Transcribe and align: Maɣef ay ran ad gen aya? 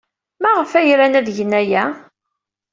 Maɣef 0.41 0.71
ay 0.79 0.89
ran 0.97 1.17
ad 1.19 1.27
gen 1.37 1.51
aya? 1.61 1.83